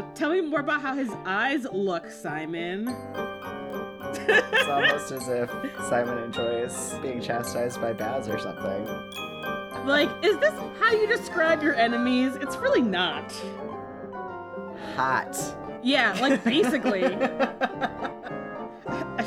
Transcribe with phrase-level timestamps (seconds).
[0.00, 2.88] Uh, tell me more about how his eyes look, Simon.
[2.88, 5.50] it's almost as if
[5.88, 8.86] Simon enjoys being chastised by Baz or something.
[9.86, 12.34] Like, is this how you describe your enemies?
[12.36, 13.30] It's really not.
[14.96, 15.36] Hot.
[15.82, 17.04] Yeah, like basically.
[17.04, 17.18] I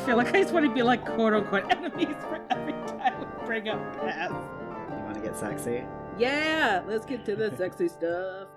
[0.08, 3.26] feel like I just want to be like quote unquote enemies for every time we
[3.46, 4.32] bring up Baz.
[4.32, 5.84] You want to get sexy?
[6.18, 8.48] Yeah, let's get to the sexy stuff.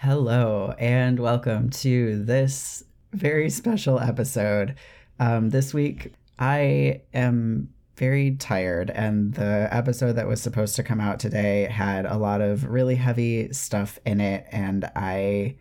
[0.00, 4.74] Hello, and welcome to this very special episode.
[5.18, 11.00] Um, this week, I am very tired, and the episode that was supposed to come
[11.00, 15.56] out today had a lot of really heavy stuff in it, and I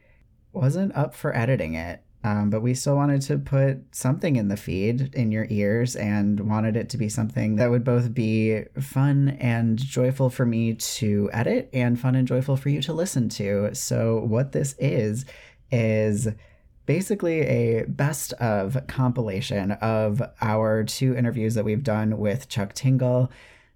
[0.51, 2.03] wasn't up for editing it.
[2.25, 6.39] Um, but we still wanted to put something in the feed in your ears and
[6.39, 11.29] wanted it to be something that would both be fun and joyful for me to
[11.31, 13.75] edit and fun and joyful for you to listen to.
[13.75, 15.25] So, what this is,
[15.69, 16.27] is
[16.87, 23.31] basically a best of compilation of our two interviews that we've done with Chuck Tingle.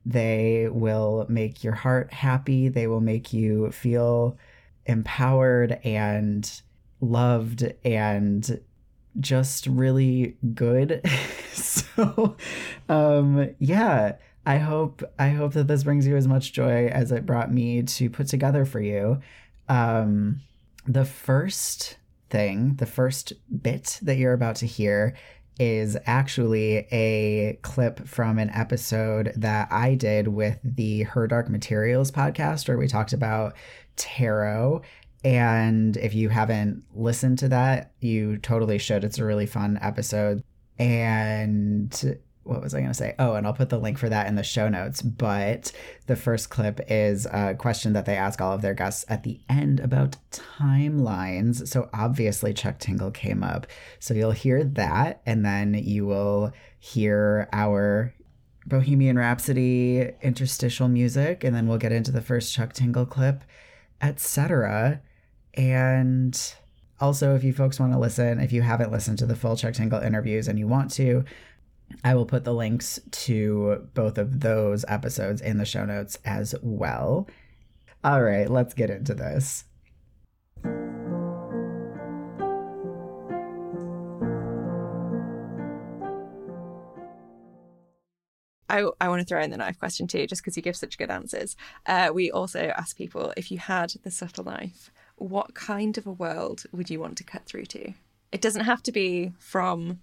[0.08, 4.40] They will make your heart happy, they will make you feel
[4.88, 6.62] empowered and
[7.02, 8.60] loved and
[9.20, 11.02] just really good.
[11.54, 12.36] so
[12.88, 17.26] um yeah, I hope I hope that this brings you as much joy as it
[17.26, 19.20] brought me to put together for you.
[19.68, 20.42] Um
[20.88, 21.98] the first
[22.30, 25.16] thing, the first bit that you're about to hear
[25.60, 32.12] is actually a clip from an episode that I did with the Her Dark Materials
[32.12, 33.56] podcast where we talked about
[33.98, 34.82] tarot
[35.24, 39.04] and if you haven't listened to that, you totally should.
[39.04, 40.44] It's a really fun episode.
[40.78, 43.14] And what was I going to say?
[43.20, 45.02] Oh, and I'll put the link for that in the show notes.
[45.02, 45.72] But
[46.08, 49.40] the first clip is a question that they ask all of their guests at the
[49.50, 51.68] end about timelines.
[51.68, 53.68] So obviously, Chuck Tingle came up.
[54.00, 58.16] So you'll hear that, and then you will hear our
[58.66, 63.44] Bohemian Rhapsody interstitial music, and then we'll get into the first Chuck Tingle clip,
[64.02, 65.02] etc.
[65.60, 66.42] And
[67.02, 69.74] also, if you folks want to listen, if you haven't listened to the full Chuck
[69.74, 71.26] Tingle interviews and you want to,
[72.02, 76.56] I will put the links to both of those episodes in the show notes as
[76.62, 77.28] well.
[78.06, 79.66] All right, let's get into this.
[88.70, 90.98] I, I want to throw in the knife question too, just because you give such
[90.98, 91.58] good answers.
[91.86, 96.12] Uh, we also ask people if you had the subtle knife, what kind of a
[96.12, 97.94] world would you want to cut through to?
[98.32, 100.02] It doesn't have to be from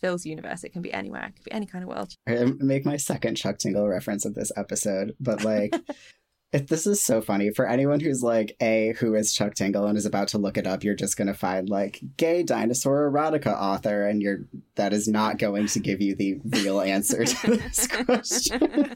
[0.00, 0.64] Phil's universe.
[0.64, 1.26] It can be anywhere.
[1.26, 2.14] It could be any kind of world.
[2.26, 5.74] I make my second Chuck Tingle reference of this episode, but like,
[6.52, 9.96] if this is so funny for anyone who's like, a who is Chuck Tingle and
[9.96, 14.06] is about to look it up, you're just gonna find like gay dinosaur erotica author,
[14.06, 14.40] and you're
[14.74, 18.94] that is not going to give you the real answer to this question.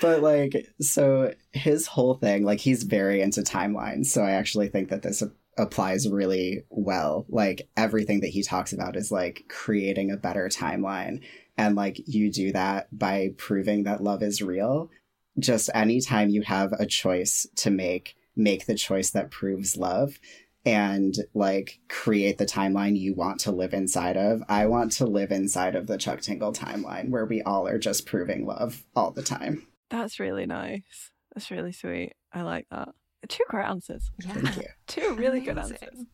[0.00, 4.06] but like, so his whole thing, like, he's very into timelines.
[4.06, 5.22] So I actually think that this
[5.56, 7.26] applies really well.
[7.28, 11.22] Like everything that he talks about is like creating a better timeline.
[11.56, 14.90] And like you do that by proving that love is real.
[15.38, 20.18] Just anytime you have a choice to make, make the choice that proves love
[20.64, 24.42] and like create the timeline you want to live inside of.
[24.48, 28.06] I want to live inside of the Chuck Tingle timeline where we all are just
[28.06, 29.66] proving love all the time.
[29.90, 31.12] That's really nice.
[31.34, 32.14] That's really sweet.
[32.32, 32.88] I like that.
[33.28, 34.10] Two great answers.
[34.24, 34.32] Yeah.
[34.32, 34.66] Thank you.
[34.86, 35.78] Two really good Amazing.
[35.82, 36.06] answers.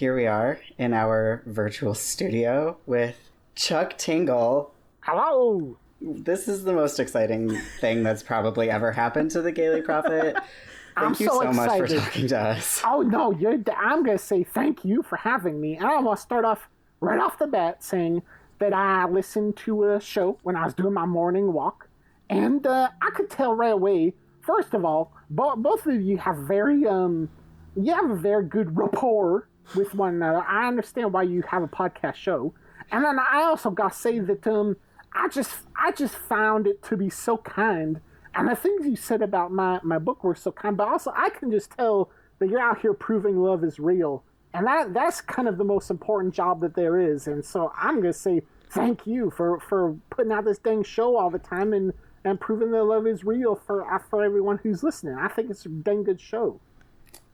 [0.00, 3.18] Here we are in our virtual studio with
[3.54, 4.72] Chuck Tingle.
[5.00, 5.76] Hello.
[6.00, 10.36] This is the most exciting thing that's probably ever happened to the Gaily Prophet.
[10.94, 12.80] Thank I'm you so so much for talking to us.
[12.82, 13.58] Oh no, you're.
[13.76, 17.20] I'm gonna say thank you for having me, and I want to start off right
[17.20, 18.22] off the bat saying
[18.58, 21.90] that I listened to a show when I was doing my morning walk,
[22.30, 24.14] and uh, I could tell right away.
[24.40, 27.28] First of all, bo- both of you have very um,
[27.76, 30.44] you have a very good rapport with one another.
[30.46, 32.52] I understand why you have a podcast show,
[32.90, 34.76] and then I also got to say that um,
[35.12, 38.00] I just I just found it to be so kind,
[38.34, 40.76] and the things you said about my my book were so kind.
[40.76, 44.24] But also, I can just tell that you're out here proving love is real,
[44.54, 47.26] and that that's kind of the most important job that there is.
[47.26, 51.30] And so I'm gonna say thank you for for putting out this dang show all
[51.30, 51.92] the time and
[52.24, 55.14] and proving that love is real for for everyone who's listening.
[55.14, 56.60] I think it's a dang good show.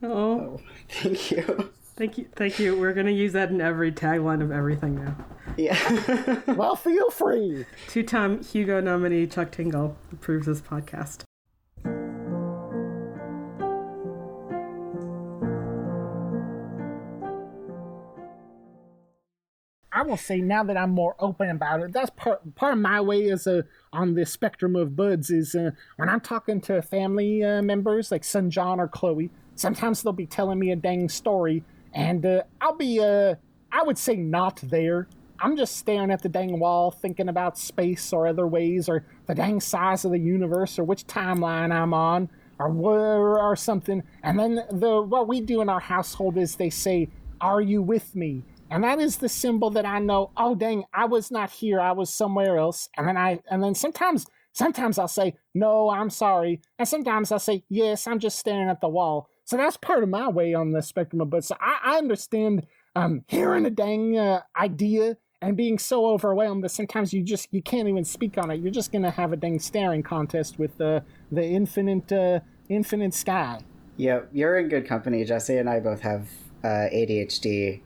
[0.02, 1.70] Oh, Thank you.
[1.96, 2.78] Thank you, thank you.
[2.78, 5.16] We're gonna use that in every tagline of everything now.
[5.56, 6.42] Yeah.
[6.56, 7.66] Well, feel free.
[7.88, 11.22] Two-time Hugo nominee Chuck Tingle approves this podcast.
[19.92, 23.00] I will say now that I'm more open about it, that's part part of my
[23.00, 23.64] way as a
[23.94, 28.22] on the spectrum of buds is uh, when I'm talking to family uh, members like
[28.22, 29.30] son John or Chloe.
[29.54, 31.64] Sometimes they'll be telling me a dang story,
[31.96, 33.34] and uh, I'll be uh,
[33.72, 35.08] I would say not there.
[35.40, 39.34] I'm just staring at the dang wall, thinking about space or other ways, or the
[39.34, 44.02] dang size of the universe, or which timeline I'm on, or where or something.
[44.22, 47.08] And then the what we do in our household is they say,
[47.40, 51.04] "Are you with me?" And that is the symbol that I know, oh dang, I
[51.04, 52.88] was not here, I was somewhere else.
[52.96, 56.60] And then I and then sometimes sometimes I'll say, no, I'm sorry.
[56.78, 59.28] And sometimes I'll say, yes, I'm just staring at the wall.
[59.46, 62.66] So that's part of my way on the spectrum of but so I, I understand
[62.94, 67.62] um hearing a dang uh, idea and being so overwhelmed that sometimes you just you
[67.62, 68.60] can't even speak on it.
[68.60, 73.60] You're just gonna have a dang staring contest with the the infinite uh, infinite sky.
[73.96, 75.24] yeah, you're in good company.
[75.24, 76.28] Jesse and I both have
[76.64, 77.80] uh, ADHD.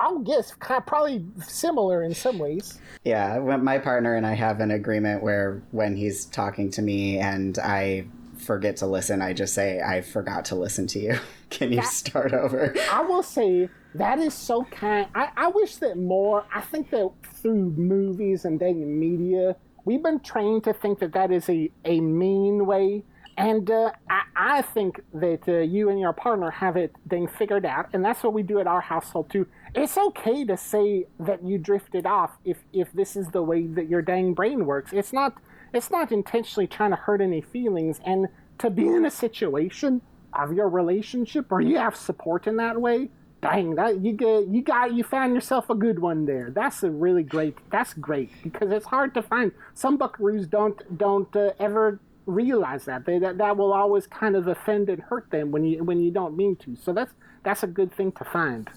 [0.00, 2.80] I'll guess probably similar in some ways.
[3.04, 7.58] Yeah, my partner and I have an agreement where when he's talking to me and
[7.58, 8.06] I
[8.40, 11.18] forget to listen, I just say, I forgot to listen to you.
[11.50, 12.74] Can you start over?
[12.90, 15.08] I will say that is so kind.
[15.14, 16.44] I, I wish that more.
[16.54, 21.32] I think that through movies and dating media, we've been trained to think that that
[21.32, 23.04] is a, a mean way.
[23.36, 27.64] And uh, I, I think that uh, you and your partner have it dang figured
[27.64, 29.46] out, and that's what we do at our household too.
[29.76, 33.88] It's okay to say that you drifted off if if this is the way that
[33.88, 34.92] your dang brain works.
[34.92, 35.34] It's not
[35.72, 38.28] it's not intentionally trying to hurt any feelings, and
[38.58, 43.08] to be in a situation of your relationship where you have support in that way,
[43.40, 46.50] dang that you get you got you found yourself a good one there.
[46.50, 47.56] That's a really great.
[47.70, 49.52] That's great because it's hard to find.
[49.74, 54.48] Some buckaroos don't don't uh, ever realize that they that that will always kind of
[54.48, 56.76] offend and hurt them when you when you don't mean to.
[56.76, 57.12] So that's
[57.42, 58.68] that's a good thing to find.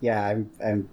[0.00, 0.88] Yeah, I'm, I'm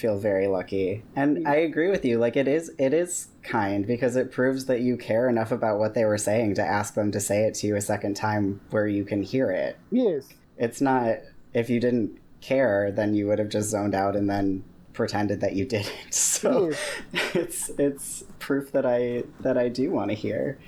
[0.00, 2.18] feel very lucky, and I agree with you.
[2.18, 5.94] Like it is, it is kind because it proves that you care enough about what
[5.94, 8.86] they were saying to ask them to say it to you a second time where
[8.86, 9.78] you can hear it.
[9.90, 10.28] Yes.
[10.56, 11.18] It's not
[11.54, 15.54] if you didn't care, then you would have just zoned out and then pretended that
[15.54, 15.92] you didn't.
[16.10, 16.72] So
[17.34, 20.58] it's it's proof that I that I do want to hear.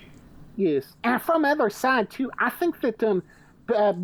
[0.57, 3.23] Yes, and from other side too, I think that um,
[3.75, 3.95] uh,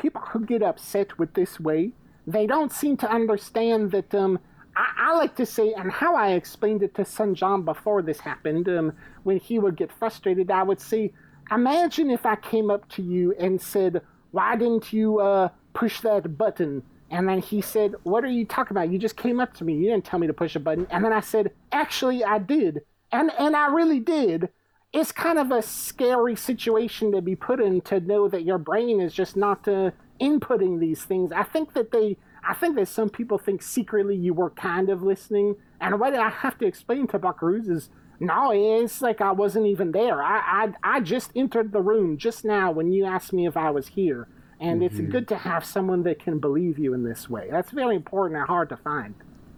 [0.00, 1.92] people who get upset with this way,
[2.26, 4.38] they don't seem to understand that um.
[4.76, 8.20] I, I like to say, and how I explained it to Son John before this
[8.20, 8.92] happened, um,
[9.22, 11.12] when he would get frustrated, I would say,
[11.50, 16.36] imagine if I came up to you and said, "Why didn't you uh, push that
[16.36, 18.90] button?" And then he said, "What are you talking about?
[18.90, 19.74] You just came up to me.
[19.74, 22.82] You didn't tell me to push a button." And then I said, "Actually, I did."
[23.12, 24.50] And and I really did
[24.94, 29.00] it's kind of a scary situation to be put in to know that your brain
[29.00, 31.32] is just not uh, inputting these things.
[31.32, 35.02] I think that they, I think that some people think secretly you were kind of
[35.02, 39.66] listening, and what I have to explain to Buckaroos is, no, it's like I wasn't
[39.66, 40.22] even there.
[40.22, 43.70] I, I, I just entered the room just now when you asked me if I
[43.70, 44.28] was here,
[44.60, 45.10] and it's mm-hmm.
[45.10, 47.48] good to have someone that can believe you in this way.
[47.50, 49.14] That's very important and hard to find.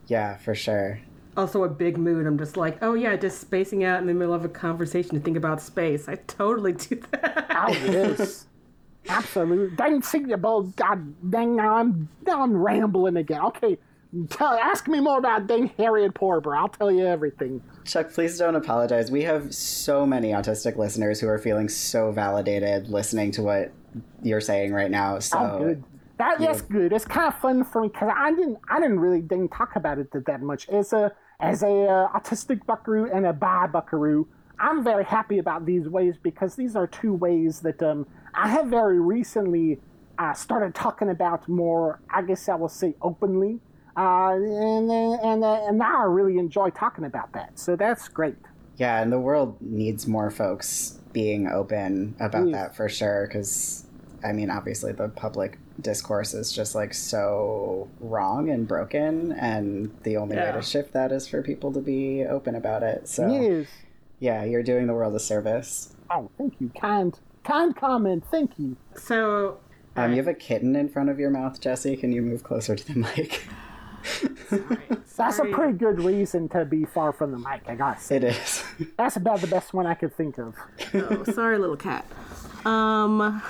[0.06, 1.00] Yeah, for sure.
[1.36, 2.26] Also, a big mood.
[2.26, 5.20] I'm just like, oh yeah, just spacing out in the middle of a conversation to
[5.20, 6.08] think about space.
[6.08, 7.46] I totally do that.
[7.50, 8.46] Oh yes,
[9.08, 9.76] absolutely.
[9.76, 13.40] Dang, see, well, God dang, now I'm now I'm rambling again.
[13.46, 13.78] Okay,
[14.28, 16.56] tell, ask me more about dang Harriet Porber.
[16.56, 17.62] I'll tell you everything.
[17.84, 19.10] Chuck, please don't apologize.
[19.10, 23.72] We have so many autistic listeners who are feeling so validated listening to what
[24.22, 25.18] you're saying right now.
[25.18, 25.84] So Oh, good.
[26.18, 26.92] That that's good.
[26.92, 29.98] It's kind of fun for me because I didn't I didn't really didn't talk about
[29.98, 30.68] it that, that much.
[30.68, 34.26] As a as a uh, autistic buckaroo and a bi buckaroo,
[34.58, 38.66] I'm very happy about these ways because these are two ways that um, I have
[38.68, 39.80] very recently
[40.18, 42.00] uh, started talking about more.
[42.10, 43.60] I guess I will say openly,
[43.96, 47.58] uh, and and uh, and now I really enjoy talking about that.
[47.58, 48.36] So that's great.
[48.76, 52.54] Yeah, and the world needs more folks being open about Yes.
[52.54, 53.26] that for sure.
[53.26, 53.86] Because,
[54.22, 60.16] I mean, obviously the public discourse is just like so wrong and broken, and the
[60.18, 63.08] only way to shift that is for people to be open about it.
[63.08, 63.66] So, Yes.
[64.18, 65.94] Yeah, you're doing the world a service.
[66.10, 66.70] Oh, thank you.
[66.80, 68.24] Kind kind comment.
[68.30, 68.76] Thank you.
[68.96, 69.58] so,
[69.94, 71.96] Um, you have a kitten in front of your mouth, Jesse.
[71.96, 73.46] Can you move closer to the mic?
[75.16, 77.62] That's a pretty good reason to be far from the mic.
[77.66, 78.14] I gotta.
[78.14, 78.62] It is.
[78.98, 80.54] That's about the best one I could think of.
[80.94, 82.06] Oh, sorry, little cat.
[82.64, 83.42] Um,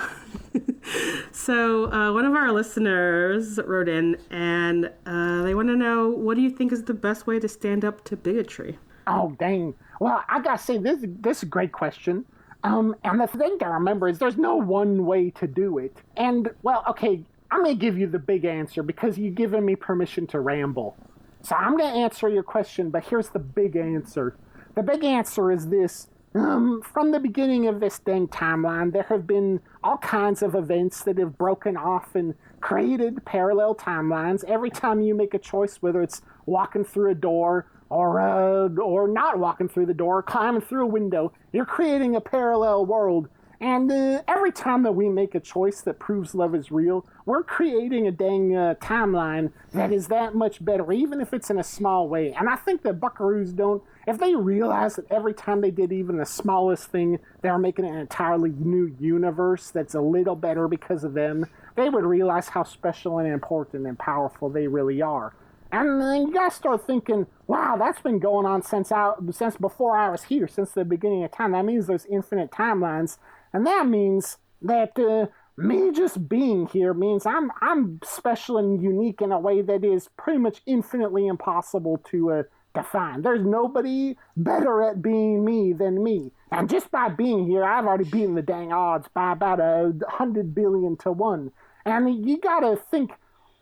[1.31, 6.35] so uh, one of our listeners wrote in, and uh, they want to know what
[6.35, 8.79] do you think is the best way to stand up to bigotry?
[9.07, 9.73] Oh dang!
[9.99, 12.25] Well, I gotta say this this is a great question.
[12.63, 15.95] Um, and the thing to remember is there's no one way to do it.
[16.17, 20.27] And well, okay, I'm gonna give you the big answer because you've given me permission
[20.27, 20.97] to ramble.
[21.43, 24.35] So I'm gonna answer your question, but here's the big answer.
[24.75, 26.09] The big answer is this.
[26.35, 31.03] Um, from the beginning of this dang timeline, there have been all kinds of events
[31.03, 34.43] that have broken off and created parallel timelines.
[34.43, 39.07] Every time you make a choice, whether it's walking through a door or uh, or
[39.07, 43.29] not walking through the door, climbing through a window, you're creating a parallel world.
[43.59, 47.41] And uh, every time that we make a choice that proves love is real, we're
[47.41, 51.63] creating a dang uh, timeline that is that much better, even if it's in a
[51.63, 52.33] small way.
[52.33, 56.17] And I think that Buckaroos don't, if they realize that every time they did even
[56.17, 61.15] the smallest thing, they're making an entirely new universe that's a little better because of
[61.15, 65.33] them, they would realize how special and important and powerful they really are.
[65.71, 69.97] And then you gotta start thinking, wow, that's been going on since I, since before
[69.97, 71.51] I was here, since the beginning of time.
[71.51, 73.17] That means there's infinite timelines,
[73.53, 79.21] and that means that uh, me just being here means I'm I'm special and unique
[79.21, 82.43] in a way that is pretty much infinitely impossible to uh,
[82.73, 83.21] define.
[83.21, 88.09] There's nobody better at being me than me, and just by being here, I've already
[88.09, 91.51] beaten the dang odds by about a hundred billion to one.
[91.85, 93.11] And you gotta think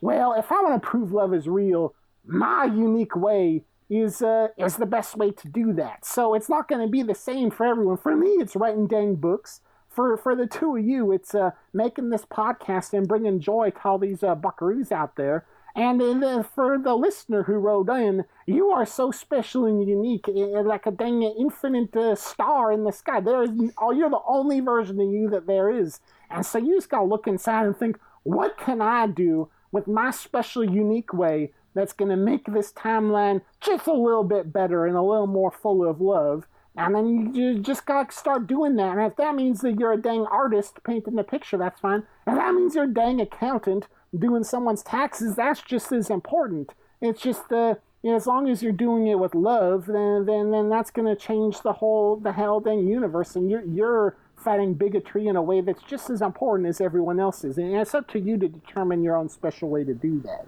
[0.02, 1.94] well, if I want to prove love is real,
[2.25, 6.06] my unique way is uh, is the best way to do that.
[6.06, 7.98] So it's not going to be the same for everyone.
[7.98, 9.62] For me, it's writing dang books.
[9.90, 13.80] For for the two of you, it's uh, making this podcast and bringing joy to
[13.86, 15.46] all these uh, buckaroos out there.
[15.75, 20.86] And then for the listener who wrote in, you are so special and unique, like
[20.86, 23.20] a dang infinite uh, star in the sky.
[23.20, 26.00] There is, oh, you're the only version of you that there is.
[26.30, 30.10] And so you just gotta look inside and think, what can I do with my
[30.10, 34.96] special, unique way that's going to make this timeline just a little bit better and
[34.96, 36.48] a little more full of love.
[36.77, 38.98] And then you just got to start doing that.
[38.98, 42.03] And if that means that you're a dang artist painting a picture, that's fine.
[42.25, 46.72] If that means you're a dang accountant doing someone's taxes, that's just as important.
[47.01, 50.51] It's just, uh, you know, as long as you're doing it with love, then then,
[50.51, 53.36] then that's to change the whole, the hell dang universe.
[53.36, 54.15] And you're, you're
[54.46, 57.58] fighting bigotry in a way that's just as important as everyone else's.
[57.58, 60.46] And it's up to you to determine your own special way to do that.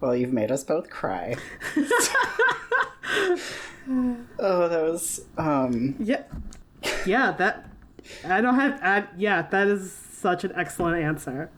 [0.00, 1.34] Well, you've made us both cry.
[1.76, 1.88] oh,
[4.68, 6.22] that was um Yeah.
[7.04, 7.68] Yeah, that
[8.24, 11.50] I don't have I, yeah, that is such an excellent answer.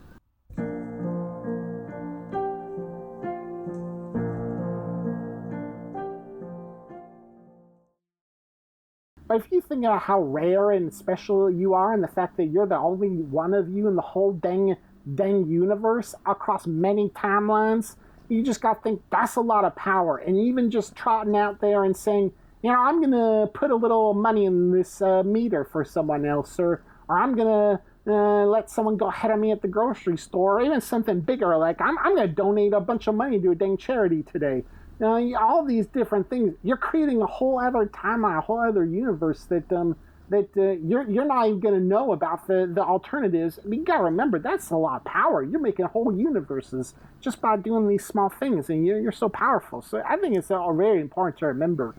[9.32, 12.48] But if you think about how rare and special you are, and the fact that
[12.48, 14.76] you're the only one of you in the whole dang
[15.14, 17.96] dang universe across many timelines,
[18.28, 20.18] you just got to think that's a lot of power.
[20.18, 24.12] And even just trotting out there and saying, you know, I'm gonna put a little
[24.12, 28.98] money in this uh, meter for someone else, or or I'm gonna uh, let someone
[28.98, 32.16] go ahead of me at the grocery store, or even something bigger, like I'm I'm
[32.16, 34.62] gonna donate a bunch of money to a dang charity today.
[35.00, 36.54] Know, all these different things.
[36.62, 39.96] You're creating a whole other timeline, a whole other universe that um
[40.28, 43.58] that uh, you're you're not even gonna know about the the alternatives.
[43.62, 45.42] I mean, you gotta remember that's a lot of power.
[45.42, 49.82] You're making whole universes just by doing these small things, and you're you're so powerful.
[49.82, 51.94] So I think it's uh, very important to remember.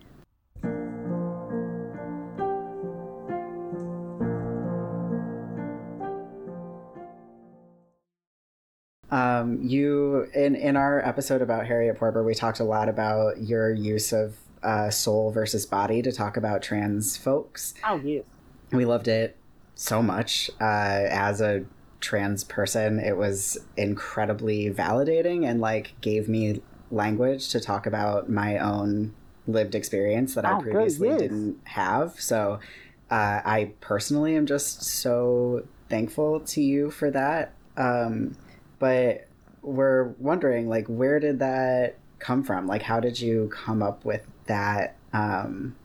[9.13, 13.71] Um, you in in our episode about Harriet Porber, we talked a lot about your
[13.71, 17.75] use of uh, soul versus body to talk about trans folks.
[17.87, 18.23] Oh yes.
[18.71, 19.37] We loved it
[19.75, 20.49] so much.
[20.59, 21.63] Uh, as a
[21.99, 28.57] trans person, it was incredibly validating and like gave me language to talk about my
[28.57, 29.13] own
[29.45, 31.19] lived experience that I Oh, good, previously yes.
[31.19, 32.19] didn't have.
[32.19, 32.59] So
[33.11, 37.53] uh, I personally am just so thankful to you for that.
[37.77, 38.37] Um,
[38.83, 39.27] but
[39.61, 42.67] we're wondering, like, where did that come from?
[42.67, 45.77] Like, how did you come up with that, um,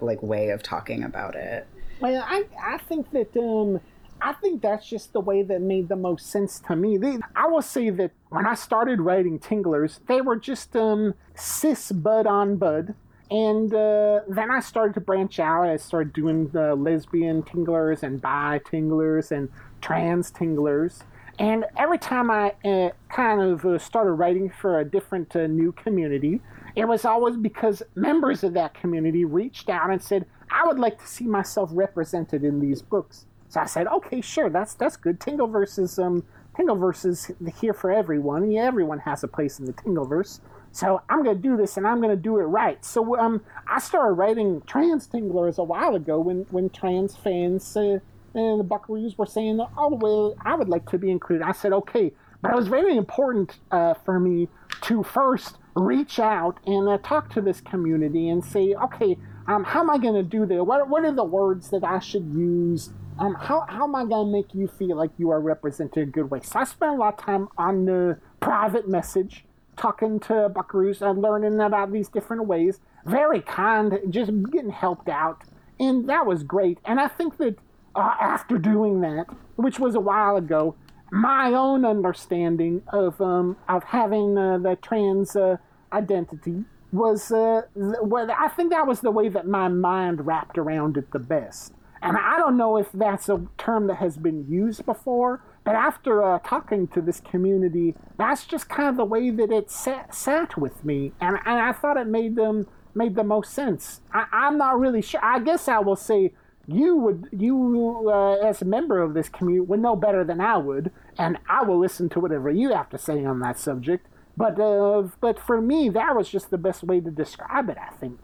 [0.00, 1.68] like, way of talking about it?
[2.00, 3.80] Well, I I think that um
[4.20, 6.98] I think that's just the way that made the most sense to me.
[6.98, 11.92] They, I will say that when I started writing Tinglers, they were just um cis
[11.92, 12.94] bud on bud.
[13.30, 15.68] And uh, then I started to branch out.
[15.68, 19.48] I started doing the lesbian tinglers and bi tinglers and
[19.80, 21.02] trans tinglers.
[21.38, 25.72] And every time I uh, kind of uh, started writing for a different uh, new
[25.72, 26.40] community,
[26.74, 30.98] it was always because members of that community reached out and said, I would like
[30.98, 33.26] to see myself represented in these books.
[33.48, 35.20] So I said, okay, sure, that's that's good.
[35.20, 36.24] Tingleverse is um
[36.58, 38.50] Tingleverse is here for everyone.
[38.50, 40.40] Yeah, everyone has a place in the Tingleverse.
[40.72, 42.84] So I'm gonna do this, and I'm gonna do it right.
[42.84, 47.98] So um, I started writing trans Tinglers a while ago when when trans fans uh,
[48.36, 51.72] and the Buckaroos were saying, "Oh, well, I would like to be included." I said,
[51.72, 52.12] "Okay,"
[52.42, 54.48] but it was very important uh, for me
[54.82, 59.16] to first reach out and uh, talk to this community and say, "Okay,
[59.46, 60.60] um, how am I going to do this?
[60.60, 62.90] What what are the words that I should use?
[63.18, 66.08] Um, how how am I going to make you feel like you are represented in
[66.10, 69.44] a good way?" So I spent a lot of time on the private message,
[69.76, 72.80] talking to Buckaroos and learning about these different ways.
[73.06, 75.42] Very kind, just getting helped out,
[75.80, 76.78] and that was great.
[76.84, 77.56] And I think that
[77.96, 79.26] uh, after doing that,
[79.56, 80.76] which was a while ago,
[81.10, 85.56] my own understanding of um, of having uh, the trans uh,
[85.92, 90.58] identity was uh, th- well, I think that was the way that my mind wrapped
[90.58, 91.72] around it the best.
[92.02, 96.22] And I don't know if that's a term that has been used before, but after
[96.22, 100.56] uh, talking to this community, that's just kind of the way that it sat, sat
[100.56, 104.00] with me, and, and I thought it made them made the most sense.
[104.12, 105.20] I, I'm not really sure.
[105.22, 106.32] I guess I will say
[106.68, 110.56] you would you uh, as a member of this community would know better than I
[110.56, 114.06] would, and I will listen to whatever you have to say on that subject.
[114.36, 117.78] But uh, but for me, that was just the best way to describe it.
[117.78, 118.18] I think.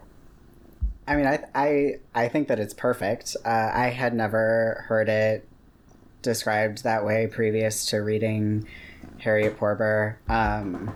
[1.06, 3.36] I mean, I I I think that it's perfect.
[3.44, 5.48] Uh, I had never heard it
[6.22, 8.66] described that way previous to reading
[9.18, 10.18] Harriet Porber.
[10.28, 10.92] Um,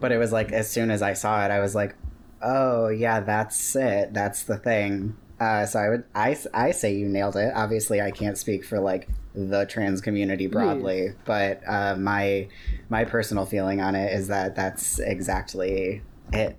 [0.00, 1.96] but it was like as soon as I saw it, I was like,
[2.40, 4.14] "Oh yeah, that's it.
[4.14, 7.52] That's the thing." Uh, so I would I, I say you nailed it.
[7.54, 12.48] Obviously, I can't speak for like the trans community broadly, but uh, my
[12.88, 16.02] my personal feeling on it is that that's exactly
[16.32, 16.58] it.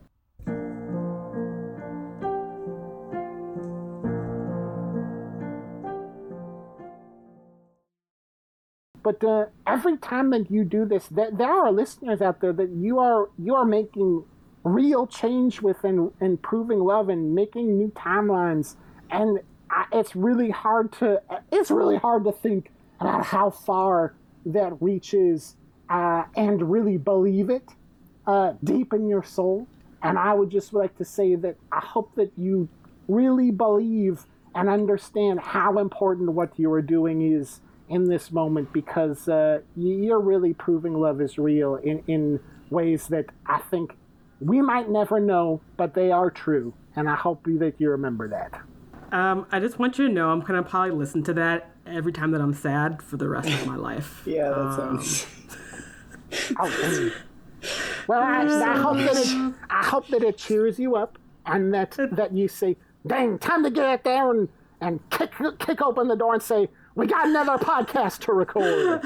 [9.04, 12.70] But uh, every time that you do this, there, there are listeners out there that
[12.70, 14.24] you are you are making
[14.64, 18.76] real change with and improving love and making new timelines,
[19.10, 19.40] and
[19.70, 24.14] I, it's really hard to it's really hard to think about how far
[24.46, 25.56] that reaches
[25.90, 27.70] uh, and really believe it
[28.28, 29.68] uh, deep in your soul.
[30.02, 32.70] And I would just like to say that I hope that you
[33.08, 39.28] really believe and understand how important what you are doing is in this moment because
[39.28, 43.96] uh, you're really proving love is real in, in ways that I think
[44.42, 46.74] we might never know, but they are true.
[46.96, 48.62] And I hope that you remember that.
[49.16, 52.32] Um, I just want you to know I'm gonna probably listen to that every time
[52.32, 54.22] that I'm sad for the rest of my life.
[54.28, 55.26] Yeah, that Um, sounds.
[56.60, 57.12] Oh,
[58.08, 61.98] well, I, I hope that it, I hope that it cheers you up, and that
[62.12, 64.48] that you say, "Dang, time to get out there and
[64.80, 69.06] and kick kick open the door and say." We got another podcast to record.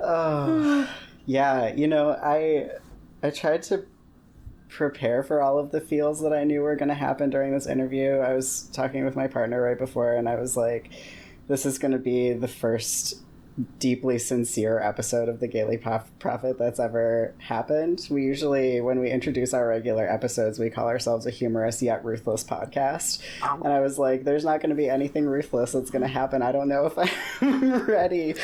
[1.26, 2.70] Yeah, you know, I
[3.22, 3.86] I tried to
[4.68, 7.66] prepare for all of the feels that I knew were going to happen during this
[7.66, 8.16] interview.
[8.16, 10.90] I was talking with my partner right before, and I was like,
[11.48, 13.20] "This is going to be the first
[13.78, 19.10] deeply sincere episode of the Gaily Prof- Prophet that's ever happened." We usually, when we
[19.10, 23.20] introduce our regular episodes, we call ourselves a humorous yet ruthless podcast,
[23.64, 26.42] and I was like, "There's not going to be anything ruthless that's going to happen.
[26.42, 26.98] I don't know if
[27.40, 28.34] I'm ready."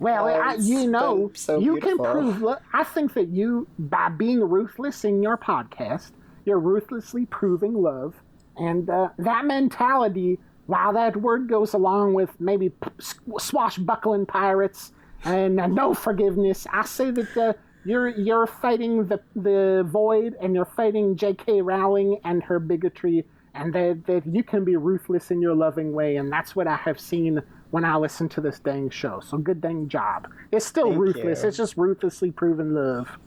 [0.00, 2.40] Well, Oh, I, you know, so you can prove.
[2.42, 6.10] look, I think that you, by being ruthless in your podcast,
[6.46, 8.14] you're ruthlessly proving love,
[8.56, 10.38] and uh, that mentality.
[10.66, 12.90] While that word goes along with maybe p-
[13.38, 14.92] swashbuckling pirates
[15.24, 17.52] and uh, no forgiveness, I say that uh,
[17.84, 21.60] you're you're fighting the the void, and you're fighting J.K.
[21.62, 26.16] Rowling and her bigotry, and that that you can be ruthless in your loving way,
[26.16, 29.20] and that's what I have seen when I listen to this dang show.
[29.20, 30.28] So good dang job.
[30.52, 31.42] It's still Thank ruthless.
[31.42, 31.48] you.
[31.48, 33.18] It's just ruthlessly proven love.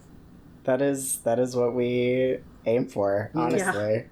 [0.65, 4.05] That is that is what we aim for, honestly.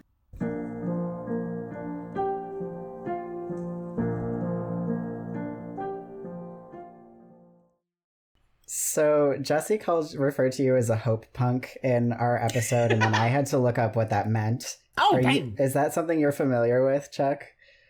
[8.68, 13.14] So Jesse called referred to you as a hope punk in our episode, and then
[13.14, 14.78] I had to look up what that meant.
[15.04, 17.44] Oh, you- is that something you're familiar with, Chuck?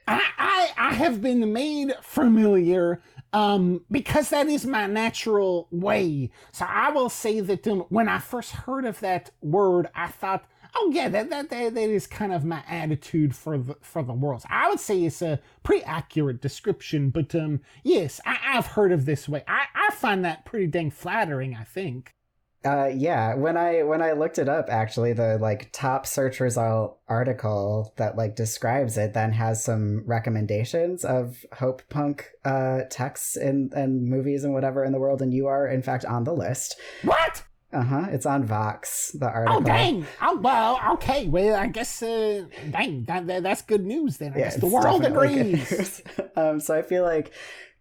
[0.07, 3.01] I, I, I have been made familiar
[3.33, 6.31] um, because that is my natural way.
[6.51, 10.45] So I will say that um, when I first heard of that word, I thought,
[10.75, 14.13] oh yeah, that that that, that is kind of my attitude for the for the
[14.13, 14.43] world.
[14.49, 19.05] I would say it's a pretty accurate description, but um, yes, I, I've heard of
[19.05, 19.43] this way.
[19.47, 21.55] I, I find that pretty dang flattering.
[21.55, 22.13] I think.
[22.63, 26.99] Uh, yeah, when I when I looked it up, actually, the like top search result
[27.07, 33.73] article that like describes it then has some recommendations of hope punk uh texts and
[33.73, 36.79] and movies and whatever in the world, and you are in fact on the list.
[37.03, 37.43] What?
[37.73, 38.05] Uh huh.
[38.11, 39.11] It's on Vox.
[39.17, 39.57] The article.
[39.57, 40.05] Oh dang!
[40.21, 41.27] Oh well, okay.
[41.27, 44.33] Well, I guess uh, dang that, that, that's good news then.
[44.35, 46.01] I Yeah, guess the world agrees.
[46.35, 47.31] um, so I feel like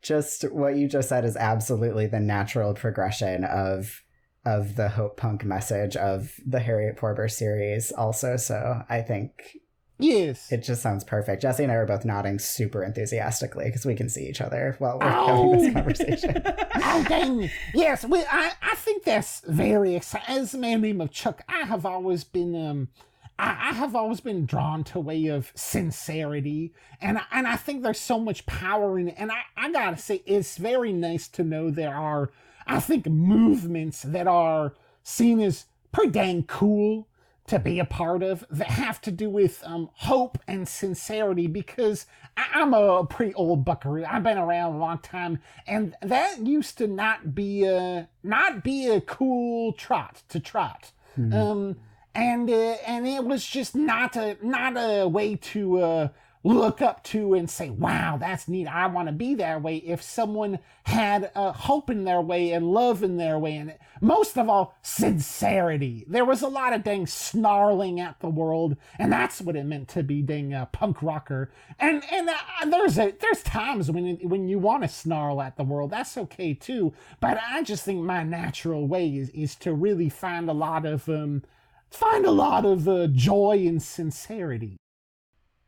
[0.00, 4.02] just what you just said is absolutely the natural progression of
[4.44, 7.92] of the hope punk message of the Harriet Porber series.
[7.92, 9.58] Also, so I think
[9.98, 10.50] Yes.
[10.50, 11.42] it just sounds perfect.
[11.42, 14.98] Jesse and I were both nodding super enthusiastically because we can see each other while
[14.98, 16.42] we're having this conversation.
[16.76, 17.50] oh dang!
[17.74, 20.36] Yes, well, I I think that's very exciting.
[20.38, 22.88] As a man named Chuck, I have always been um.
[23.38, 27.56] I, I have always been drawn to a way of sincerity, and I- and I
[27.56, 29.14] think there's so much power in it.
[29.18, 32.30] And I, I gotta say, it's very nice to know there are,
[32.70, 37.06] I think, movements that are seen as pretty dang cool
[37.48, 42.06] to be a part of that have to do with um, hope and sincerity because
[42.36, 44.04] I- I'm a pretty old buckaroo.
[44.04, 48.86] I've been around a long time, and that used to not be a not be
[48.88, 50.92] a cool trot to trot.
[51.16, 51.76] Um,
[52.14, 56.08] and uh, and it was just not a not a way to uh,
[56.42, 58.66] look up to and say, "Wow, that's neat.
[58.66, 62.72] I want to be that way." If someone had uh, hope in their way and
[62.72, 66.04] love in their way, and most of all, sincerity.
[66.08, 69.88] There was a lot of dang snarling at the world, and that's what it meant
[69.88, 71.50] to be dang a punk rocker.
[71.78, 72.34] And and uh,
[72.66, 76.54] there's a there's times when when you want to snarl at the world, that's okay
[76.54, 76.94] too.
[77.20, 81.08] But I just think my natural way is is to really find a lot of
[81.08, 81.42] um
[81.90, 84.76] find a lot of uh, joy and sincerity.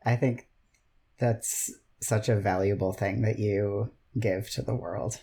[0.05, 0.49] I think
[1.23, 5.21] that's such a valuable thing that you give to the world.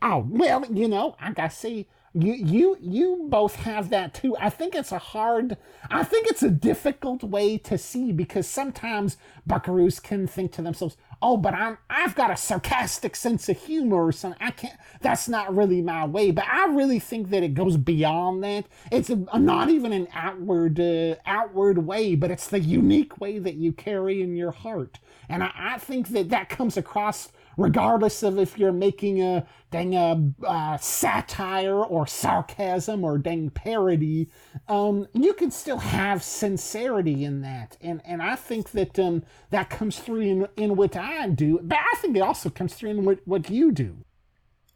[0.00, 4.36] Oh well, you know, I gotta say, you you you both have that too.
[4.38, 5.56] I think it's a hard,
[5.90, 9.16] I think it's a difficult way to see because sometimes
[9.48, 14.06] buckaroos can think to themselves, "Oh, but I'm I've got a sarcastic sense of humor
[14.06, 14.40] or something.
[14.42, 14.78] I can't.
[15.00, 18.66] That's not really my way." But I really think that it goes beyond that.
[18.90, 23.54] It's a, not even an outward uh, outward way, but it's the unique way that
[23.54, 28.38] you carry in your heart, and I, I think that that comes across regardless of
[28.38, 34.28] if you're making a dang a uh, satire or sarcasm or dang parody,
[34.68, 39.70] um, you can still have sincerity in that, and and I think that um, that
[39.70, 43.04] comes through in in what I do, but I think it also comes through in
[43.04, 44.04] what what you do.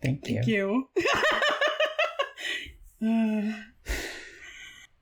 [0.03, 0.35] Thank you.
[0.35, 0.89] Thank you.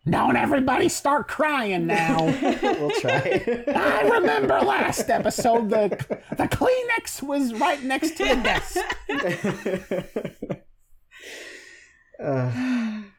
[0.09, 2.25] Don't everybody start crying now.
[2.63, 3.65] we'll try.
[3.75, 5.89] I remember last episode the
[6.37, 8.77] the Kleenex was right next to the desk.
[12.23, 13.03] Uh,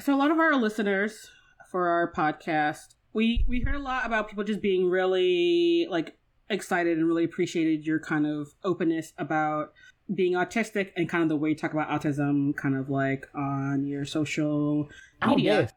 [0.00, 1.30] So a lot of our listeners
[1.70, 6.18] for our podcast, we we heard a lot about people just being really like
[6.50, 9.72] excited and really appreciated your kind of openness about
[10.14, 13.86] being autistic and kind of the way you talk about autism kind of like on
[13.86, 14.88] your social
[15.22, 15.60] Oh media.
[15.62, 15.72] yes,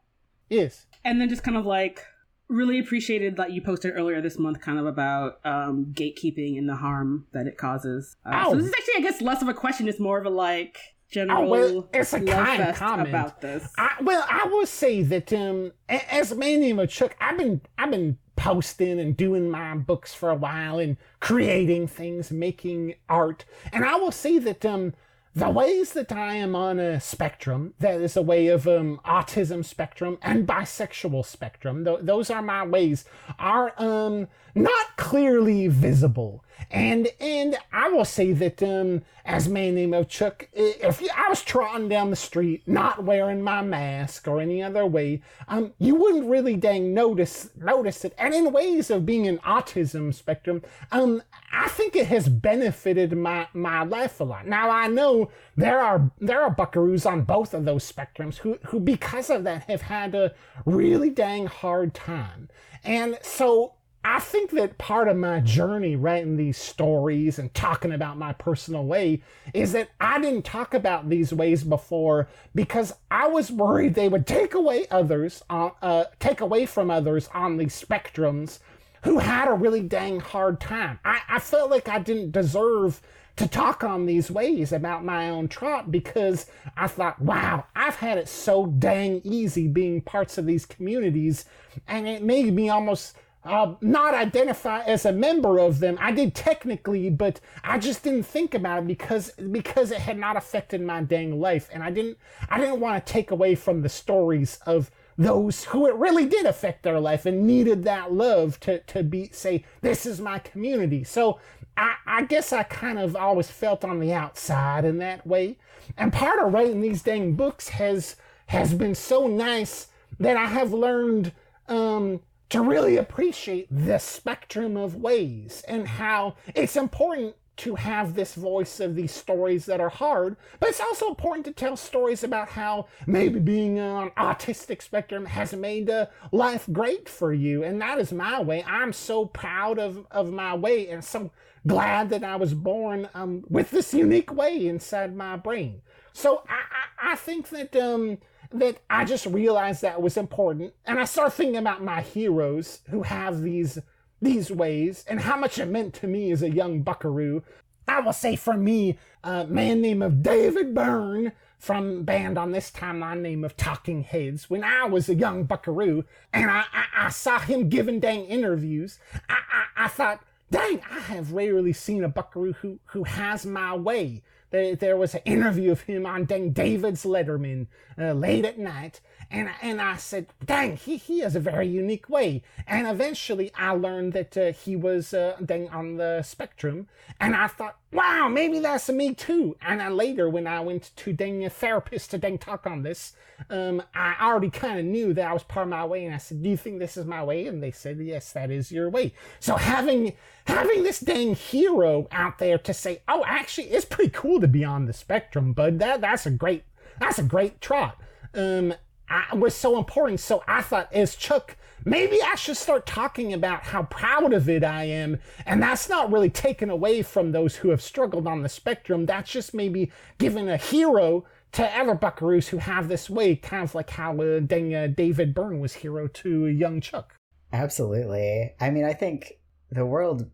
[0.50, 0.86] yes.
[1.04, 2.04] And then just kind of like
[2.48, 6.76] really appreciated that you posted earlier this month kind of about um, gatekeeping and the
[6.76, 8.16] harm that it causes.
[8.24, 8.50] Uh, Oh.
[8.52, 9.88] So this is actually, I guess, less of a question.
[9.88, 10.78] It's more of a like
[11.10, 13.08] general Oh, well, it's a kind comment.
[13.08, 13.66] about this.
[13.78, 17.90] I, well, I will say that um, as a man named Chuck, I've been I've
[17.90, 23.84] been posting and doing my books for a while and creating things, making art, and
[23.84, 24.94] I will say that um,
[25.34, 29.64] the ways that I am on a spectrum, that is a way of um, autism
[29.64, 31.84] spectrum and bisexual spectrum.
[31.84, 33.04] Th- those are my ways.
[33.38, 36.44] Are um not clearly visible.
[36.70, 41.28] And and I will say that um as man named of Chuck, if you, I
[41.28, 45.94] was trotting down the street not wearing my mask or any other way, um you
[45.94, 48.14] wouldn't really dang notice notice it.
[48.18, 53.48] And in ways of being an autism spectrum, um I think it has benefited my
[53.54, 54.46] my life a lot.
[54.46, 58.80] Now I know there are there are buckaroos on both of those spectrums who who
[58.80, 60.34] because of that have had a
[60.66, 62.48] really dang hard time.
[62.84, 68.16] And so I think that part of my journey writing these stories and talking about
[68.16, 73.50] my personal way is that I didn't talk about these ways before because I was
[73.50, 78.60] worried they would take away others, on, uh, take away from others on these spectrums
[79.02, 80.98] who had a really dang hard time.
[81.04, 83.00] I, I felt like I didn't deserve
[83.36, 88.18] to talk on these ways about my own trot because I thought, wow, I've had
[88.18, 91.44] it so dang easy being parts of these communities,
[91.86, 93.16] and it made me almost
[93.48, 95.96] uh, not identify as a member of them.
[96.00, 100.36] I did technically, but I just didn't think about it because because it had not
[100.36, 103.88] affected my dang life, and I didn't I didn't want to take away from the
[103.88, 108.80] stories of those who it really did affect their life and needed that love to
[108.80, 111.02] to be say this is my community.
[111.02, 111.40] So
[111.76, 115.56] I, I guess I kind of always felt on the outside in that way,
[115.96, 119.88] and part of writing these dang books has has been so nice
[120.20, 121.32] that I have learned.
[121.66, 128.34] Um, to really appreciate the spectrum of ways and how it's important to have this
[128.34, 132.50] voice of these stories that are hard, but it's also important to tell stories about
[132.50, 137.64] how maybe being on autistic spectrum has made uh, life great for you.
[137.64, 138.62] And that is my way.
[138.64, 141.32] I'm so proud of, of my way and so
[141.66, 145.82] glad that I was born um, with this unique way inside my brain.
[146.12, 148.18] So I, I, I think that um,
[148.50, 153.02] that I just realized that was important, and I started thinking about my heroes who
[153.02, 153.78] have these
[154.20, 157.42] these ways and how much it meant to me as a young buckaroo.
[157.86, 162.70] I will say for me, a man named of David Byrne from band on this
[162.70, 164.48] timeline name of Talking Heads.
[164.48, 168.98] When I was a young buckaroo and I, I, I saw him giving dang interviews,
[169.28, 173.74] I, I, I thought, dang, I have rarely seen a buckaroo who, who has my
[173.74, 174.22] way.
[174.50, 177.66] There, was an interview of him on dang David's Letterman
[177.98, 182.08] uh, late at night, and and I said, dang, he he has a very unique
[182.08, 182.42] way.
[182.66, 186.88] And eventually, I learned that uh, he was uh, dang on the spectrum,
[187.20, 189.56] and I thought, wow, maybe that's me too.
[189.60, 193.12] And then later, when I went to dang a therapist to dang talk on this,
[193.50, 196.18] um, I already kind of knew that I was part of my way, and I
[196.18, 197.46] said, do you think this is my way?
[197.46, 199.12] And they said, yes, that is your way.
[199.40, 200.14] So having
[200.46, 204.64] having this dang hero out there to say, oh, actually, it's pretty cool to be
[204.64, 205.78] on the spectrum, bud.
[205.80, 206.64] That that's a great
[206.98, 208.00] that's a great trot.
[208.34, 208.74] Um,
[209.10, 210.20] I, was so important.
[210.20, 214.64] So I thought, as Chuck, maybe I should start talking about how proud of it
[214.64, 215.18] I am.
[215.46, 219.06] And that's not really taken away from those who have struggled on the spectrum.
[219.06, 223.74] That's just maybe giving a hero to other buckaroos who have this way, kind of
[223.74, 227.14] like how uh, dang, uh, David Byrne was hero to young Chuck.
[227.52, 228.52] Absolutely.
[228.60, 229.38] I mean, I think
[229.70, 230.30] the world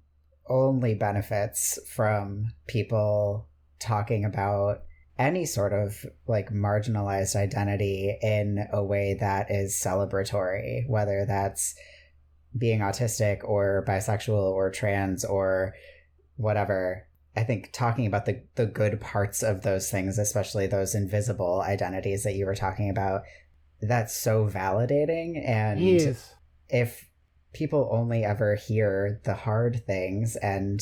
[0.49, 4.83] only benefits from people talking about
[5.19, 11.75] any sort of like marginalized identity in a way that is celebratory, whether that's
[12.57, 15.75] being autistic or bisexual or trans or
[16.37, 17.07] whatever.
[17.37, 22.23] I think talking about the, the good parts of those things, especially those invisible identities
[22.25, 23.23] that you were talking about,
[23.81, 25.45] that's so validating.
[25.45, 25.81] And
[26.69, 27.09] if
[27.53, 30.81] people only ever hear the hard things and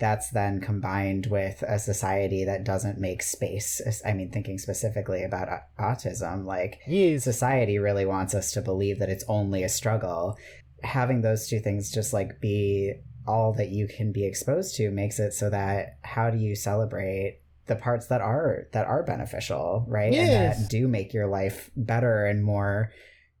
[0.00, 4.00] that's then combined with a society that doesn't make space.
[4.04, 6.80] I mean, thinking specifically about autism, like
[7.20, 10.36] society really wants us to believe that it's only a struggle.
[10.82, 12.94] Having those two things just like be
[13.26, 17.40] all that you can be exposed to makes it so that how do you celebrate
[17.66, 20.12] the parts that are that are beneficial, right?
[20.12, 20.56] Yes.
[20.56, 22.90] And that do make your life better and more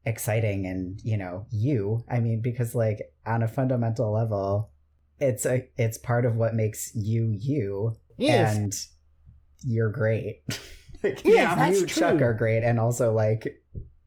[0.04, 2.04] exciting and, you know, you.
[2.08, 4.70] I mean, because like on a fundamental level,
[5.20, 8.56] it's a it's part of what makes you you yes.
[8.56, 8.86] and
[9.62, 10.42] you're great
[11.02, 11.86] like, yeah you true.
[11.86, 13.62] chuck are great and also like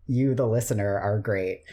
[0.07, 1.63] you the listener are great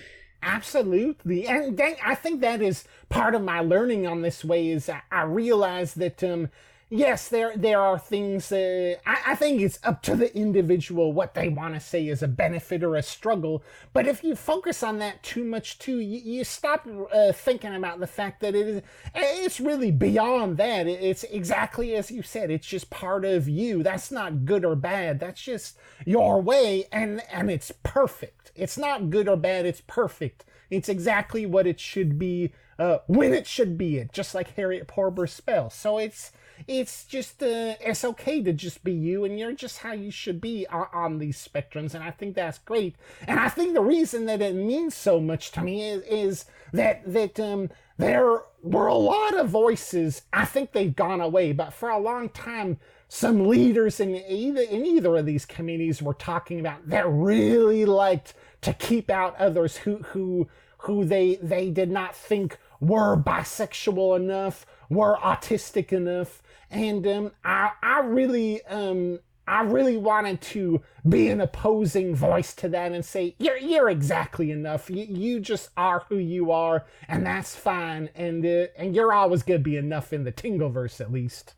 [0.42, 5.03] absolutely and i think that is part of my learning on this way is i,
[5.11, 6.48] I realize that um
[6.90, 8.53] yes, there there are things.
[8.53, 12.22] Uh, I, I think it's up to the individual what they want to say is
[12.22, 13.62] a benefit or a struggle.
[13.92, 18.00] But if you focus on that too much, too, you, you stop uh, thinking about
[18.00, 18.83] the fact that it is.
[19.14, 20.87] It's really beyond that.
[20.87, 22.50] It's exactly as you said.
[22.50, 23.83] It's just part of you.
[23.83, 25.20] That's not good or bad.
[25.20, 28.53] That's just your way, and and it's perfect.
[28.55, 29.64] It's not good or bad.
[29.64, 30.44] It's perfect.
[30.70, 34.87] It's exactly what it should be uh, when it should be it, just like Harriet
[34.88, 35.68] Porber's spell.
[35.68, 36.33] So it's
[36.66, 40.40] it's just uh, it's okay to just be you and you're just how you should
[40.40, 42.96] be on, on, these spectrums and i think that's great.
[43.27, 47.03] And i think the reason that it means so much to me is, is that
[47.12, 50.23] that um, there were a lot of voices.
[50.33, 52.79] I think they've gone away but for a long time
[53.12, 58.35] some leaders in either in either of these communities were talking about that really liked
[58.62, 64.66] to keep out others who who who they they did not think were bisexual enough
[64.88, 71.40] were autistic enough and um, I, I really, um, I really wanted to be an
[71.40, 74.88] opposing voice to that and say, you're, you're exactly enough.
[74.88, 78.11] You, you just are who you are, and that's fine.
[78.14, 81.55] And, uh, and you're always to be enough in the Tingleverse, at least.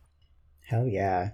[0.67, 1.33] Hell yeah.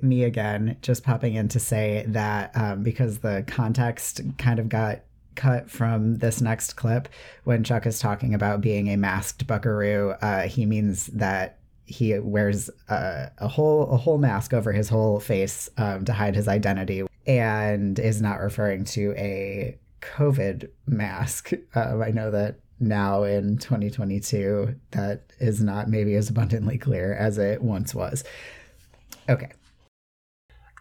[0.00, 5.00] Me again, just popping in to say that um, because the context kind of got
[5.34, 7.08] cut from this next clip
[7.44, 12.70] when Chuck is talking about being a masked buckaroo, uh, he means that he wears
[12.88, 17.02] a, a whole a whole mask over his whole face um, to hide his identity
[17.26, 21.52] and is not referring to a COVID mask.
[21.74, 27.38] Um, I know that now in 2022 that is not maybe as abundantly clear as
[27.38, 28.24] it once was.
[29.30, 29.52] Okay.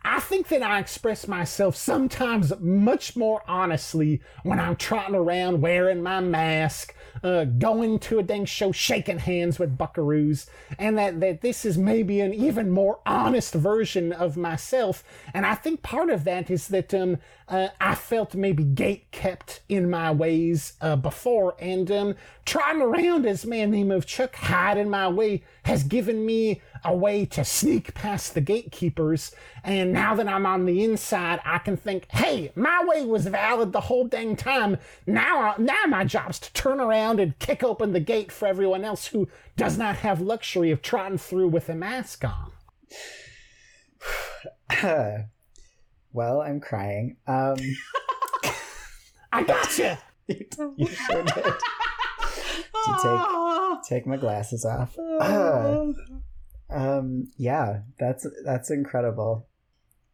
[0.04, 6.02] I think that I express myself sometimes much more honestly when I'm trotting around wearing
[6.02, 10.48] my mask, uh, going to a dang show, shaking hands with buckaroos,
[10.80, 15.04] and that, that this is maybe an even more honest version of myself.
[15.36, 19.62] And I think part of that is that um, uh, I felt maybe gate kept
[19.70, 24.90] in my ways uh, before, and um, trotting around as man name of Chuck hiding
[24.90, 29.32] my way has given me a way to sneak past the gatekeepers.
[29.64, 33.72] And now that I'm on the inside, I can think, hey, my way was valid
[33.72, 34.78] the whole dang time.
[35.06, 39.08] Now, now my job's to turn around and kick open the gate for everyone else
[39.08, 42.52] who does not have luxury of trotting through with a mask on.
[46.14, 47.18] well, I'm crying.
[47.28, 47.58] Um,
[49.32, 50.00] I gotcha.
[50.28, 51.44] you sure did.
[52.86, 54.98] to take take my glasses off.
[55.22, 55.94] Uh,
[56.72, 59.48] um, yeah, that's that's incredible.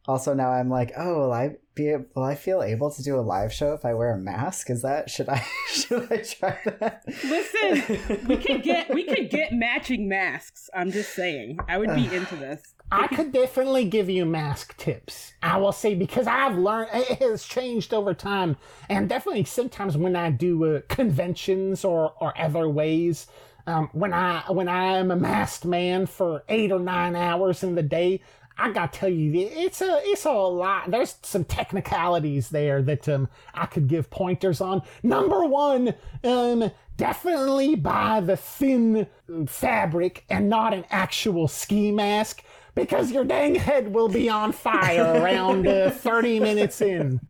[0.06, 1.94] Also, now I'm like, oh, will I be?
[2.14, 4.70] Will I feel able to do a live show if I wear a mask?
[4.70, 7.02] Is that should I should I try that?
[7.06, 10.70] Listen, we could get we could get matching masks.
[10.74, 12.74] I'm just saying, I would be into this.
[12.90, 15.34] I could definitely give you mask tips.
[15.42, 18.56] I will say because I've learned it has changed over time,
[18.88, 23.26] and definitely sometimes when I do uh, conventions or or other ways,
[23.68, 27.74] um, when I when I am a masked man for eight or nine hours in
[27.74, 28.22] the day,
[28.56, 30.90] I gotta tell you, it's a it's a lot.
[30.90, 34.80] There's some technicalities there that um I could give pointers on.
[35.02, 35.92] Number one,
[36.24, 39.06] um, definitely buy the thin
[39.46, 42.42] fabric and not an actual ski mask
[42.74, 47.20] because your dang head will be on fire around uh, 30 minutes in.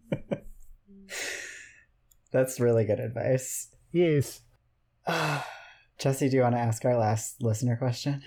[2.31, 3.75] That's really good advice.
[3.91, 4.41] Yes.
[5.99, 8.23] Jesse, do you want to ask our last listener question?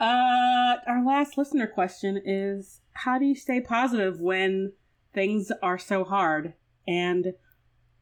[0.00, 4.72] Uh, our last listener question is: How do you stay positive when
[5.12, 6.54] things are so hard?
[6.86, 7.34] And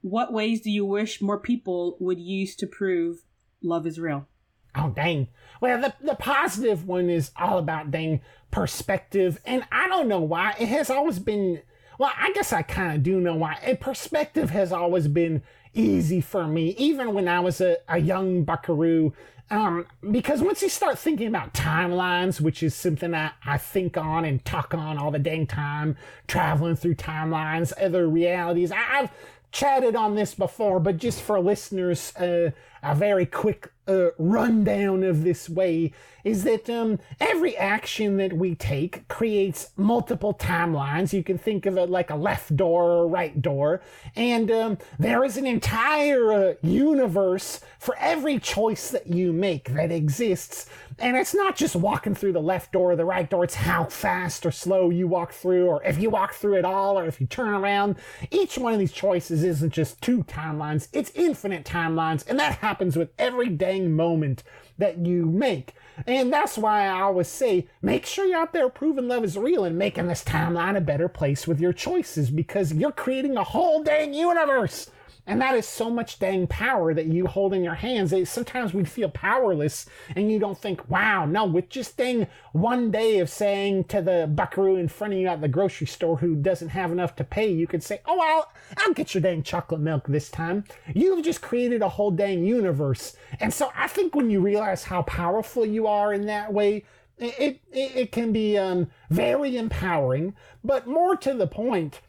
[0.01, 3.19] what ways do you wish more people would use to prove
[3.63, 4.27] love is real?
[4.75, 5.29] Oh dang.
[5.61, 10.55] Well, the the positive one is all about dang perspective, and I don't know why
[10.59, 11.63] it has always been.
[11.99, 13.59] Well, I guess I kind of do know why.
[13.63, 15.43] A perspective has always been
[15.75, 19.13] easy for me, even when I was a, a young buckaroo.
[19.51, 24.25] Um, because once you start thinking about timelines, which is something I, I think on
[24.25, 29.11] and talk on all the dang time, traveling through timelines, other realities, I, I've
[29.51, 35.25] chatted on this before, but just for listeners, uh, a very quick uh, rundown of
[35.25, 35.93] this way
[36.25, 41.13] is that um, every action that we take creates multiple timelines.
[41.13, 43.83] You can think of it like a left door or a right door.
[44.15, 49.91] And um, there is an entire uh, universe for every choice that you make that
[49.91, 50.69] exists.
[50.99, 53.87] And it's not just walking through the left door or the right door, it's how
[53.87, 57.21] fast or slow you walk through, or if you walk through at all, or if
[57.21, 57.97] you turn around.
[58.31, 62.25] Each one of these choices isn't just two timelines, it's infinite timelines.
[62.29, 64.43] And that happens with every dang moment
[64.79, 65.75] that you make.
[66.07, 69.65] And that's why I always say make sure you're out there proving love is real
[69.65, 73.83] and making this timeline a better place with your choices because you're creating a whole
[73.83, 74.91] dang universe.
[75.25, 78.11] And that is so much dang power that you hold in your hands.
[78.11, 82.91] That sometimes we feel powerless and you don't think, wow, no, with just dang one
[82.91, 86.35] day of saying to the buckaroo in front of you at the grocery store who
[86.35, 89.81] doesn't have enough to pay, you could say, oh, I'll, I'll get your dang chocolate
[89.81, 90.65] milk this time.
[90.93, 93.17] You've just created a whole dang universe.
[93.39, 96.85] And so I think when you realize how powerful you are in that way,
[97.19, 102.01] it, it, it can be um, very empowering, but more to the point,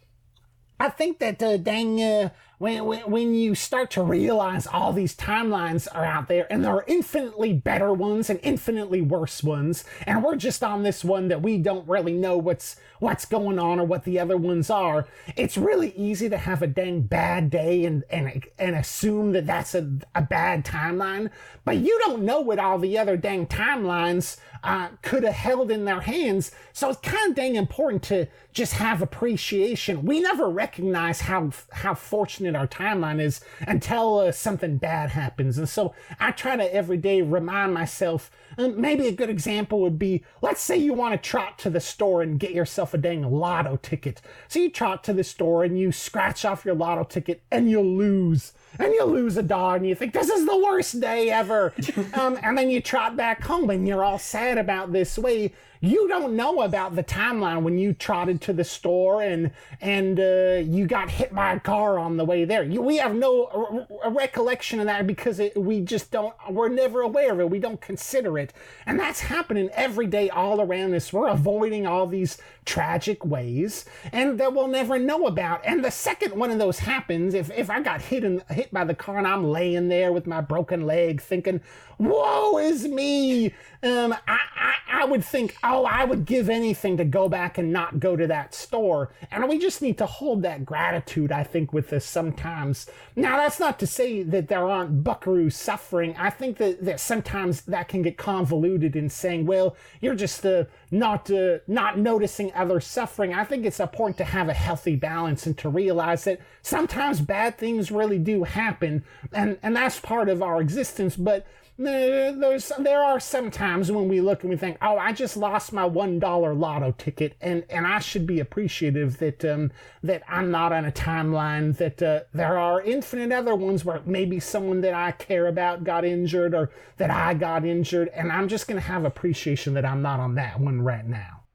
[0.79, 2.29] I think that uh, dang, uh,
[2.63, 6.71] when, when, when you start to realize all these timelines are out there and there
[6.71, 11.41] are infinitely better ones and infinitely worse ones, and we're just on this one that
[11.41, 15.05] we don't really know what's what's going on or what the other ones are,
[15.35, 19.75] it's really easy to have a dang bad day and and and assume that that's
[19.75, 21.29] a, a bad timeline.
[21.65, 25.83] But you don't know what all the other dang timelines uh, could have held in
[25.83, 26.51] their hands.
[26.71, 30.05] So it's kind of dang important to just have appreciation.
[30.05, 35.57] We never recognize how how fortunate our timeline is until uh, something bad happens.
[35.57, 38.29] And so I try to every day remind myself.
[38.57, 41.79] Um, maybe a good example would be let's say you want to trot to the
[41.79, 44.21] store and get yourself a dang lotto ticket.
[44.47, 47.81] So you trot to the store and you scratch off your lotto ticket and you
[47.81, 48.53] lose.
[48.79, 51.73] And you lose a dollar and you think, this is the worst day ever.
[52.15, 56.07] um, and then you trot back home and you're all sad about this way you
[56.07, 60.87] don't know about the timeline when you trotted to the store and and uh, you
[60.87, 62.63] got hit by a car on the way there.
[62.63, 66.33] You, we have no a recollection of that because it, we just don't.
[66.49, 67.49] We're never aware of it.
[67.49, 68.53] We don't consider it,
[68.85, 71.11] and that's happening every day all around us.
[71.11, 75.65] We're avoiding all these tragic ways, and that we'll never know about.
[75.65, 78.85] And the second one of those happens, if if I got hit in, hit by
[78.85, 81.59] the car and I'm laying there with my broken leg, thinking,
[81.97, 84.73] "Woe is me," um, I, I
[85.03, 88.27] I would think, oh, I would give anything to go back and not go to
[88.27, 89.11] that store.
[89.31, 92.87] And we just need to hold that gratitude, I think, with us sometimes.
[93.15, 96.15] Now, that's not to say that there aren't buckaroos suffering.
[96.17, 100.65] I think that, that sometimes that can get convoluted in saying, well, you're just uh,
[100.91, 103.33] not uh, not noticing other suffering.
[103.33, 107.57] I think it's important to have a healthy balance and to realize that sometimes bad
[107.57, 111.15] things really do happen, and and that's part of our existence.
[111.15, 111.45] But
[111.77, 115.73] there's there are some times when we look and we think, oh, I just lost
[115.73, 119.71] my one dollar lotto ticket, and and I should be appreciative that um
[120.03, 124.39] that I'm not on a timeline that uh, there are infinite other ones where maybe
[124.39, 128.67] someone that I care about got injured or that I got injured, and I'm just
[128.67, 131.45] gonna have appreciation that I'm not on that one right now.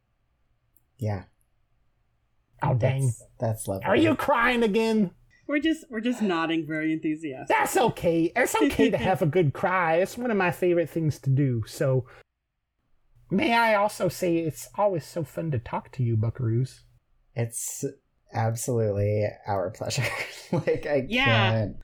[0.99, 1.25] Yeah.
[2.61, 3.07] Oh dang!
[3.07, 3.85] That's, that's lovely.
[3.85, 5.13] Are you crying again?
[5.49, 7.49] We're just we're just nodding very enthusiastic.
[7.57, 8.31] That's okay.
[8.37, 9.97] It's okay to have a good cry.
[9.97, 11.63] It's one of my favorite things to do.
[11.67, 12.05] So
[13.31, 16.81] may I also say it's always so fun to talk to you, Buckaroos.
[17.35, 17.83] It's
[18.35, 20.05] absolutely our pleasure.
[20.53, 21.51] like I Yeah.
[21.51, 21.77] can't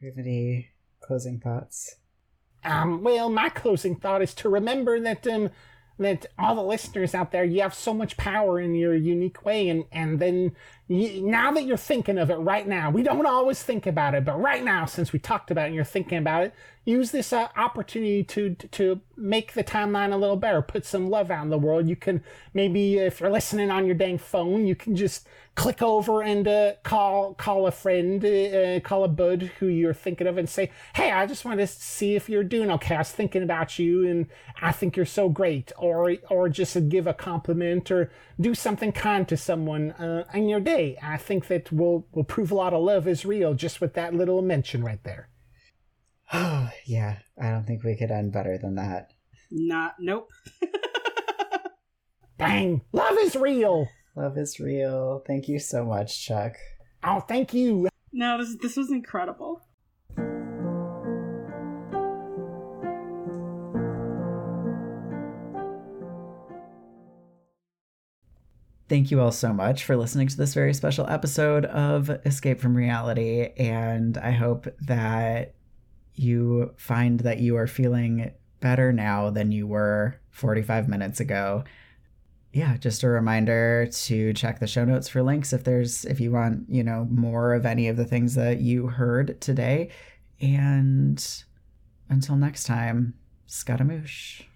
[0.00, 0.70] Do you have any
[1.00, 1.96] closing thoughts?
[2.64, 5.50] Um, well, my closing thought is to remember that um,
[5.98, 9.68] that all the listeners out there, you have so much power in your unique way,
[9.68, 10.52] and and then
[10.90, 14.40] now that you're thinking of it right now, we don't always think about it, but
[14.40, 17.46] right now, since we talked about it, and you're thinking about it, use this uh,
[17.56, 21.58] opportunity to to make the timeline a little better, put some love out in the
[21.58, 21.88] world.
[21.88, 22.24] You can
[22.54, 26.72] maybe, if you're listening on your dang phone, you can just click over and uh,
[26.82, 31.12] call call a friend, uh, call a bud who you're thinking of, and say, "Hey,
[31.12, 32.94] I just wanted to see if you're doing okay.
[32.94, 34.26] I was thinking about you, and
[34.60, 38.10] I think you're so great." Or or just give a compliment or
[38.40, 40.79] do something kind to someone uh, in your day.
[41.02, 44.14] I think that we'll will prove a lot of love is real just with that
[44.14, 45.28] little mention right there.
[46.32, 47.18] Oh, yeah.
[47.40, 49.12] I don't think we could end better than that.
[49.50, 50.30] Not nope.
[52.38, 52.82] Bang!
[52.92, 53.88] Love is real.
[54.16, 55.22] Love is real.
[55.26, 56.54] Thank you so much, Chuck.
[57.04, 57.88] Oh, thank you.
[58.12, 59.62] no, this this was incredible.
[68.90, 72.76] Thank you all so much for listening to this very special episode of Escape from
[72.76, 73.50] Reality.
[73.56, 75.54] And I hope that
[76.16, 81.62] you find that you are feeling better now than you were 45 minutes ago.
[82.52, 86.32] Yeah, just a reminder to check the show notes for links if there's if you
[86.32, 89.90] want, you know, more of any of the things that you heard today.
[90.40, 91.24] And
[92.08, 93.14] until next time,
[93.46, 94.49] scaramouche.